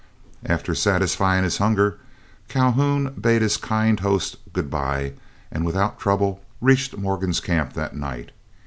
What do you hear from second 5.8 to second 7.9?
trouble reached Morgan's camp